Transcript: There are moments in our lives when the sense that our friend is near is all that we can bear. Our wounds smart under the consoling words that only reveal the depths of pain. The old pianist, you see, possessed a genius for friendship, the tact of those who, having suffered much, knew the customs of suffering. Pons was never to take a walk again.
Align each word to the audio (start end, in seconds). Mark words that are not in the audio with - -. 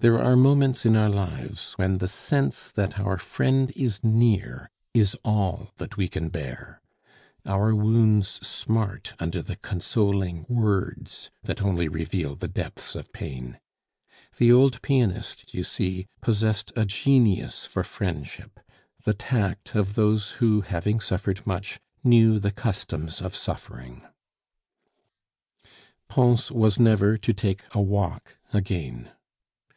There 0.00 0.22
are 0.22 0.36
moments 0.36 0.84
in 0.84 0.96
our 0.96 1.08
lives 1.08 1.72
when 1.78 1.96
the 1.96 2.08
sense 2.08 2.68
that 2.70 3.00
our 3.00 3.16
friend 3.16 3.72
is 3.74 4.04
near 4.04 4.68
is 4.92 5.16
all 5.24 5.70
that 5.76 5.96
we 5.96 6.08
can 6.08 6.28
bear. 6.28 6.82
Our 7.46 7.74
wounds 7.74 8.28
smart 8.46 9.14
under 9.18 9.40
the 9.40 9.56
consoling 9.56 10.44
words 10.46 11.30
that 11.44 11.62
only 11.62 11.88
reveal 11.88 12.36
the 12.36 12.48
depths 12.48 12.94
of 12.94 13.14
pain. 13.14 13.58
The 14.36 14.52
old 14.52 14.82
pianist, 14.82 15.54
you 15.54 15.64
see, 15.64 16.06
possessed 16.20 16.70
a 16.76 16.84
genius 16.84 17.64
for 17.64 17.82
friendship, 17.82 18.60
the 19.04 19.14
tact 19.14 19.74
of 19.74 19.94
those 19.94 20.32
who, 20.32 20.60
having 20.60 21.00
suffered 21.00 21.46
much, 21.46 21.80
knew 22.02 22.38
the 22.38 22.50
customs 22.52 23.22
of 23.22 23.34
suffering. 23.34 24.02
Pons 26.08 26.52
was 26.52 26.78
never 26.78 27.16
to 27.16 27.32
take 27.32 27.62
a 27.74 27.80
walk 27.80 28.36
again. 28.52 29.08